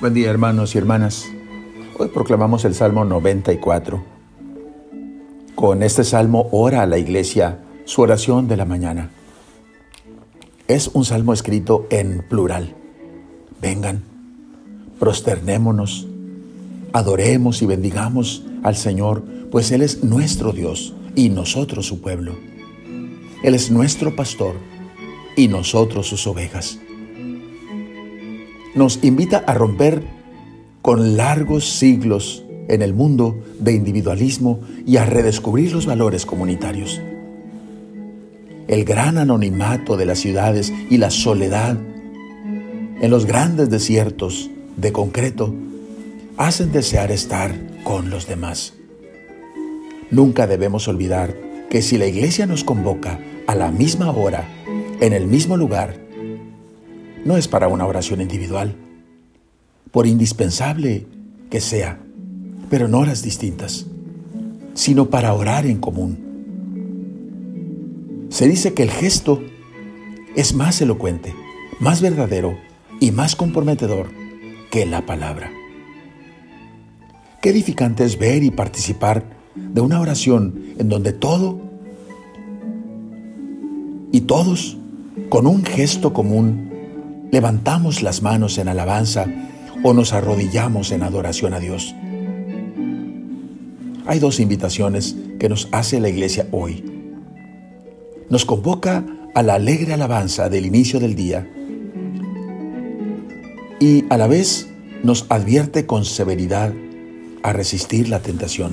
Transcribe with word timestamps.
Buen 0.00 0.14
día 0.14 0.30
hermanos 0.30 0.76
y 0.76 0.78
hermanas. 0.78 1.26
Hoy 1.98 2.06
proclamamos 2.06 2.64
el 2.64 2.72
Salmo 2.72 3.04
94. 3.04 4.00
Con 5.56 5.82
este 5.82 6.04
salmo 6.04 6.48
ora 6.52 6.82
a 6.82 6.86
la 6.86 6.98
iglesia 6.98 7.64
su 7.84 8.02
oración 8.02 8.46
de 8.46 8.56
la 8.56 8.64
mañana. 8.64 9.10
Es 10.68 10.86
un 10.94 11.04
salmo 11.04 11.32
escrito 11.32 11.88
en 11.90 12.24
plural. 12.28 12.76
Vengan, 13.60 14.04
prosternémonos, 15.00 16.06
adoremos 16.92 17.60
y 17.62 17.66
bendigamos 17.66 18.44
al 18.62 18.76
Señor, 18.76 19.24
pues 19.50 19.72
Él 19.72 19.82
es 19.82 20.04
nuestro 20.04 20.52
Dios 20.52 20.94
y 21.16 21.28
nosotros 21.28 21.86
su 21.86 22.00
pueblo. 22.00 22.36
Él 23.42 23.52
es 23.52 23.72
nuestro 23.72 24.14
pastor 24.14 24.54
y 25.34 25.48
nosotros 25.48 26.06
sus 26.06 26.24
ovejas. 26.28 26.78
Nos 28.78 29.00
invita 29.02 29.42
a 29.44 29.54
romper 29.54 30.04
con 30.82 31.16
largos 31.16 31.68
siglos 31.68 32.44
en 32.68 32.80
el 32.80 32.94
mundo 32.94 33.42
de 33.58 33.72
individualismo 33.72 34.60
y 34.86 34.98
a 34.98 35.04
redescubrir 35.04 35.72
los 35.72 35.84
valores 35.84 36.24
comunitarios. 36.24 37.02
El 38.68 38.84
gran 38.84 39.18
anonimato 39.18 39.96
de 39.96 40.06
las 40.06 40.20
ciudades 40.20 40.72
y 40.90 40.98
la 40.98 41.10
soledad 41.10 41.76
en 43.00 43.10
los 43.10 43.26
grandes 43.26 43.68
desiertos 43.68 44.48
de 44.76 44.92
concreto 44.92 45.52
hacen 46.36 46.70
desear 46.70 47.10
estar 47.10 47.52
con 47.82 48.10
los 48.10 48.28
demás. 48.28 48.74
Nunca 50.12 50.46
debemos 50.46 50.86
olvidar 50.86 51.34
que 51.68 51.82
si 51.82 51.98
la 51.98 52.06
iglesia 52.06 52.46
nos 52.46 52.62
convoca 52.62 53.18
a 53.48 53.56
la 53.56 53.72
misma 53.72 54.12
hora, 54.12 54.48
en 55.00 55.14
el 55.14 55.26
mismo 55.26 55.56
lugar, 55.56 56.07
no 57.28 57.36
es 57.36 57.46
para 57.46 57.68
una 57.68 57.86
oración 57.86 58.22
individual, 58.22 58.74
por 59.90 60.06
indispensable 60.06 61.06
que 61.50 61.60
sea, 61.60 62.00
pero 62.70 62.86
en 62.86 62.94
horas 62.94 63.22
distintas, 63.22 63.84
sino 64.72 65.10
para 65.10 65.34
orar 65.34 65.66
en 65.66 65.78
común. 65.78 66.16
Se 68.30 68.48
dice 68.48 68.72
que 68.72 68.82
el 68.82 68.90
gesto 68.90 69.42
es 70.36 70.54
más 70.54 70.80
elocuente, 70.80 71.34
más 71.80 72.00
verdadero 72.00 72.56
y 72.98 73.10
más 73.10 73.36
comprometedor 73.36 74.08
que 74.70 74.86
la 74.86 75.04
palabra. 75.04 75.52
Qué 77.42 77.50
edificante 77.50 78.04
es 78.04 78.18
ver 78.18 78.42
y 78.42 78.50
participar 78.50 79.36
de 79.54 79.82
una 79.82 80.00
oración 80.00 80.72
en 80.78 80.88
donde 80.88 81.12
todo 81.12 81.60
y 84.12 84.22
todos, 84.22 84.78
con 85.28 85.46
un 85.46 85.62
gesto 85.62 86.14
común, 86.14 86.67
levantamos 87.30 88.02
las 88.02 88.22
manos 88.22 88.58
en 88.58 88.68
alabanza 88.68 89.26
o 89.82 89.92
nos 89.92 90.12
arrodillamos 90.12 90.90
en 90.92 91.02
adoración 91.02 91.54
a 91.54 91.60
Dios. 91.60 91.94
Hay 94.06 94.18
dos 94.18 94.40
invitaciones 94.40 95.16
que 95.38 95.48
nos 95.48 95.68
hace 95.70 96.00
la 96.00 96.08
iglesia 96.08 96.48
hoy. 96.50 96.84
Nos 98.30 98.44
convoca 98.44 99.04
a 99.34 99.42
la 99.42 99.54
alegre 99.54 99.92
alabanza 99.92 100.48
del 100.48 100.66
inicio 100.66 100.98
del 100.98 101.14
día 101.14 101.48
y 103.80 104.04
a 104.08 104.16
la 104.16 104.26
vez 104.26 104.68
nos 105.02 105.26
advierte 105.28 105.86
con 105.86 106.04
severidad 106.04 106.72
a 107.42 107.52
resistir 107.52 108.08
la 108.08 108.20
tentación, 108.20 108.72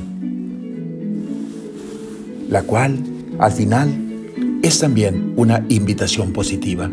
la 2.50 2.64
cual 2.64 2.98
al 3.38 3.52
final 3.52 4.60
es 4.64 4.80
también 4.80 5.34
una 5.36 5.64
invitación 5.70 6.34
positiva. 6.34 6.90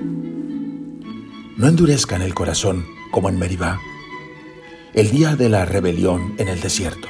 No 1.57 1.69
endurezcan 1.69 2.23
el 2.23 2.35
corazón 2.35 2.87
como 3.11 3.29
en 3.29 3.39
Meribá, 3.39 3.79
el 4.95 5.11
día 5.11 5.37
de 5.37 5.51
la 5.51 5.67
rebelión 5.67 6.33
en 6.39 6.49
el 6.49 6.61
desierto. 6.61 7.09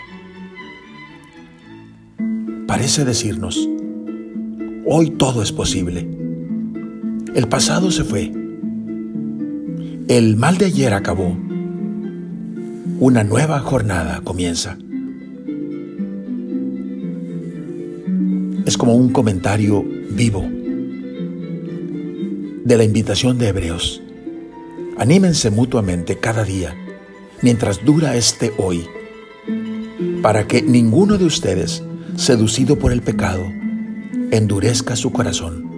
Parece 2.67 3.05
decirnos, 3.05 3.69
hoy 4.85 5.11
todo 5.11 5.43
es 5.43 5.53
posible. 5.53 6.09
El 7.35 7.49
pasado 7.49 7.93
se 7.93 8.03
fue. 8.03 8.33
El 10.09 10.37
mal 10.37 10.59
de 10.59 10.67
ayer 10.67 10.93
acabó. 10.93 11.37
Una 12.99 13.23
nueva 13.23 13.61
jornada 13.61 14.23
comienza. 14.25 14.77
Es 18.67 18.77
como 18.77 18.97
un 18.97 19.11
comentario 19.11 19.85
vivo 20.11 20.45
de 22.65 22.77
la 22.77 22.85
invitación 22.85 23.39
de 23.39 23.49
Hebreos. 23.49 24.02
Anímense 24.99 25.51
mutuamente 25.51 26.19
cada 26.19 26.45
día 26.45 26.77
mientras 27.43 27.85
dura 27.85 28.17
este 28.17 28.53
hoy, 28.57 28.87
para 30.23 30.47
que 30.47 30.63
ninguno 30.63 31.19
de 31.19 31.25
ustedes, 31.25 31.83
seducido 32.17 32.79
por 32.79 32.93
el 32.93 33.03
pecado, 33.03 33.45
endurezca 34.31 34.97
su 34.97 35.13
corazón. 35.13 35.71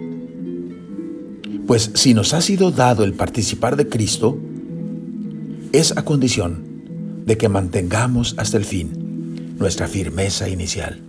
Pues 1.66 1.90
si 1.94 2.12
nos 2.12 2.34
ha 2.34 2.42
sido 2.42 2.70
dado 2.70 3.04
el 3.04 3.14
participar 3.14 3.76
de 3.76 3.88
Cristo, 3.88 4.38
es 5.72 5.96
a 5.96 6.04
condición 6.04 7.22
de 7.24 7.38
que 7.38 7.48
mantengamos 7.48 8.34
hasta 8.36 8.58
el 8.58 8.64
fin 8.64 9.56
nuestra 9.58 9.88
firmeza 9.88 10.48
inicial. 10.48 11.00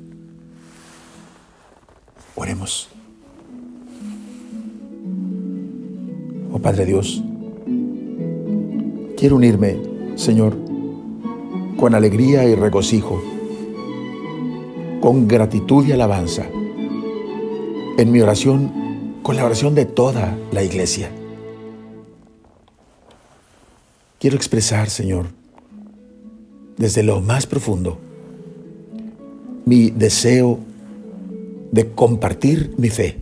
Oremos. 2.35 2.89
Oh 6.51 6.59
Padre 6.59 6.85
Dios, 6.85 7.21
quiero 9.15 9.37
unirme, 9.37 9.77
Señor, 10.15 10.57
con 11.77 11.95
alegría 11.95 12.45
y 12.45 12.55
regocijo, 12.55 13.21
con 15.01 15.27
gratitud 15.27 15.85
y 15.85 15.91
alabanza, 15.91 16.45
en 17.97 18.11
mi 18.11 18.21
oración, 18.21 19.19
con 19.23 19.35
la 19.35 19.45
oración 19.45 19.75
de 19.75 19.85
toda 19.85 20.37
la 20.51 20.63
iglesia. 20.63 21.09
Quiero 24.19 24.35
expresar, 24.35 24.89
Señor, 24.89 25.27
desde 26.77 27.03
lo 27.03 27.21
más 27.21 27.45
profundo, 27.45 27.99
mi 29.65 29.89
deseo 29.89 30.59
de 31.71 31.91
compartir 31.91 32.73
mi 32.77 32.89
fe 32.89 33.17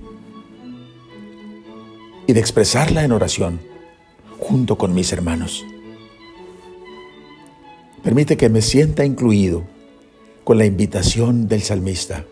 y 2.27 2.33
de 2.33 2.39
expresarla 2.39 3.03
en 3.03 3.11
oración 3.11 3.59
junto 4.39 4.77
con 4.77 4.93
mis 4.93 5.11
hermanos. 5.13 5.65
Permite 8.03 8.35
que 8.35 8.49
me 8.49 8.61
sienta 8.61 9.05
incluido 9.05 9.63
con 10.43 10.57
la 10.57 10.65
invitación 10.65 11.47
del 11.47 11.61
salmista. 11.61 12.25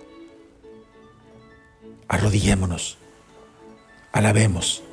Arrodillémonos, 2.10 2.98
alabemos, 4.12 4.84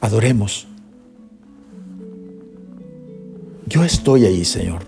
adoremos. 0.00 0.66
Yo 3.66 3.84
estoy 3.84 4.24
ahí, 4.24 4.46
Señor, 4.46 4.84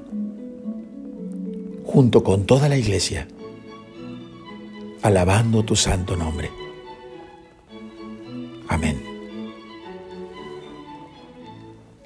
junto 1.85 2.25
con 2.25 2.47
toda 2.47 2.71
la 2.71 2.79
iglesia, 2.79 3.29
alabando 5.03 5.65
tu 5.65 5.77
santo 5.77 6.17
nombre. 6.17 6.51
Amén. 8.69 9.03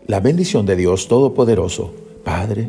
La 0.09 0.19
bendición 0.19 0.67
de 0.67 0.75
Dios 0.75 1.07
Todopoderoso, 1.07 1.95
Padre, 2.25 2.69